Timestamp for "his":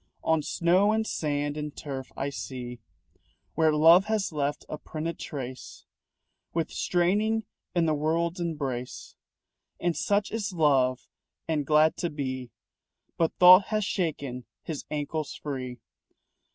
14.63-14.85